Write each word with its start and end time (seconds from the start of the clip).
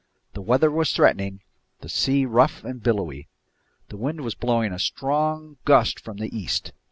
The 0.33 0.41
weather 0.41 0.71
was 0.71 0.91
threatening, 0.93 1.41
the 1.81 1.87
sea 1.87 2.25
rough 2.25 2.63
and 2.63 2.81
billowy. 2.81 3.27
The 3.89 3.97
wind 3.97 4.21
was 4.21 4.33
blowing 4.33 4.73
a 4.73 4.79
strong 4.79 5.57
gust 5.63 5.99
from 5.99 6.17
the 6.17 6.35
east. 6.35 6.71